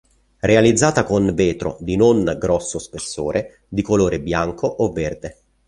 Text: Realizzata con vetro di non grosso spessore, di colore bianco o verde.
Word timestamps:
Realizzata 0.39 1.03
con 1.03 1.35
vetro 1.35 1.77
di 1.79 1.95
non 1.95 2.23
grosso 2.39 2.79
spessore, 2.79 3.59
di 3.69 3.83
colore 3.83 4.19
bianco 4.19 4.65
o 4.65 4.91
verde. 4.91 5.43